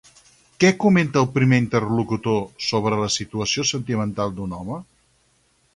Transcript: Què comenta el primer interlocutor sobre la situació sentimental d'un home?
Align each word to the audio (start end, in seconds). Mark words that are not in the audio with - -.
Què 0.63 0.69
comenta 0.83 1.21
el 1.21 1.27
primer 1.35 1.59
interlocutor 1.65 2.41
sobre 2.69 2.99
la 3.03 3.11
situació 3.19 3.69
sentimental 3.75 4.37
d'un 4.39 4.59
home? 4.63 4.83